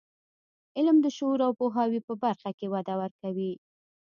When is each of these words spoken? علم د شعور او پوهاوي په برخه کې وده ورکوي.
علم 0.77 0.97
د 1.01 1.07
شعور 1.17 1.39
او 1.47 1.51
پوهاوي 1.59 1.99
په 2.07 2.13
برخه 2.23 2.49
کې 2.57 2.71
وده 2.73 2.93
ورکوي. 3.01 3.53